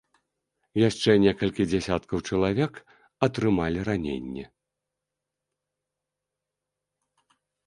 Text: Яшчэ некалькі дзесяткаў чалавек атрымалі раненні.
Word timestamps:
Яшчэ 0.89 1.11
некалькі 1.25 1.63
дзесяткаў 1.73 2.23
чалавек 2.29 2.73
атрымалі 3.27 3.85
раненні. 3.91 4.47